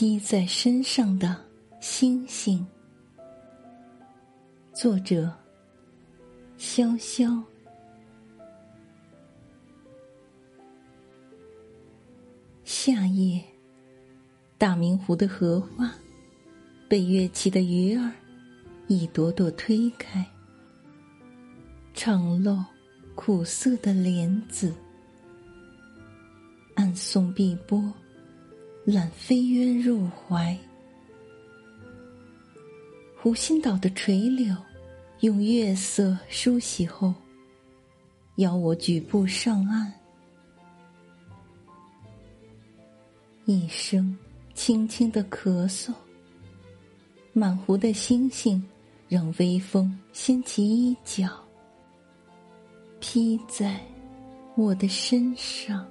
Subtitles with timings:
[0.00, 1.36] 披在身上的
[1.78, 2.66] 星星，
[4.72, 5.30] 作者：
[6.58, 7.38] 潇潇。
[12.64, 13.44] 夏夜，
[14.56, 15.92] 大明湖的荷花，
[16.88, 18.10] 被跃起的鱼儿
[18.86, 20.24] 一朵朵推开，
[21.92, 22.56] 敞露
[23.14, 24.72] 苦涩的莲子，
[26.74, 27.92] 暗送碧波。
[28.92, 30.58] 揽飞鸢入怀，
[33.16, 34.52] 湖心岛的垂柳，
[35.20, 37.14] 用月色梳洗后，
[38.36, 39.92] 邀我举步上岸。
[43.44, 44.18] 一声
[44.54, 45.94] 轻轻的咳嗽，
[47.32, 48.60] 满湖的星星
[49.08, 51.28] 让微风掀起衣角，
[52.98, 53.80] 披在
[54.56, 55.86] 我的身上。